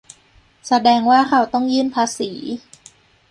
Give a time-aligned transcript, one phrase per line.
[0.67, 2.31] แสดงว่าเราต้องยื่นภาษี